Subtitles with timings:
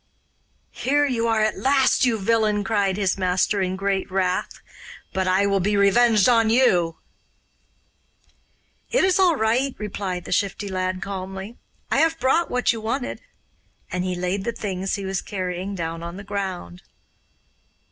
[0.71, 4.59] 'Here you are at last, you villain!' cried his master in great wrath.
[5.13, 6.97] 'But I will be revenged on you.'
[8.89, 11.55] 'It is all right,' replied the Shifty Lad calmly.
[11.91, 13.21] 'I have brought what you wanted';
[13.91, 16.81] and he laid the things he was carrying down on the ground.